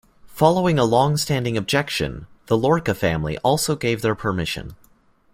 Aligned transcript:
Following 0.33 0.79
a 0.79 0.83
long-standing 0.83 1.55
objection, 1.57 2.25
the 2.47 2.57
Lorca 2.57 2.95
family 2.95 3.37
also 3.43 3.75
gave 3.75 4.01
their 4.01 4.15
permission. 4.15 4.75